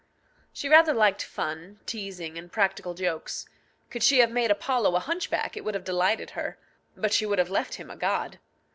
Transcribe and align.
She 0.51 0.67
rather 0.67 0.95
liked 0.95 1.21
fun, 1.21 1.79
teasing, 1.85 2.35
and 2.35 2.51
practical 2.51 2.95
jokes. 2.95 3.47
Could 3.91 4.01
she 4.01 4.17
have 4.17 4.31
made 4.31 4.49
Apollo 4.49 4.95
a 4.95 4.99
hunchback, 4.99 5.55
it 5.55 5.63
would 5.63 5.75
have 5.75 5.83
delighted 5.83 6.31
her. 6.31 6.57
But 6.97 7.13
she 7.13 7.27
would 7.27 7.37
have 7.37 7.51
left 7.51 7.75
him 7.75 7.91
a 7.91 7.95
god. 7.95 8.39